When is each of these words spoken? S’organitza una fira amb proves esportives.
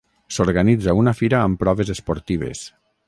S’organitza 0.37 0.95
una 1.01 1.13
fira 1.19 1.41
amb 1.49 1.61
proves 1.65 1.93
esportives. 1.97 2.65